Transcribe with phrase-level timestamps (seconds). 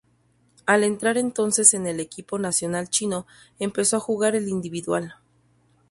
[0.65, 3.27] Al entrar entonces en el equipo nacional chino,
[3.59, 5.17] empezó a jugar el individual.